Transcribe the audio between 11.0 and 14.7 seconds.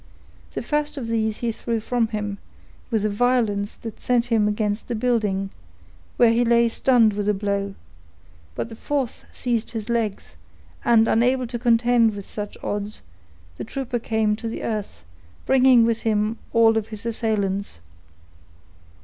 unable to contend with such odds, the trooper came to the